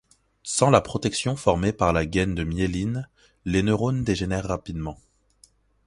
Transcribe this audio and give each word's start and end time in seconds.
Sans 0.41 0.71
la 0.71 0.81
protection 0.81 1.35
formée 1.35 1.73
par 1.73 1.93
la 1.93 2.07
gaine 2.07 2.33
de 2.33 2.43
myéline 2.43 3.07
les 3.45 3.61
neurones 3.61 4.03
dégénèrent 4.03 4.47
rapidement. 4.47 4.97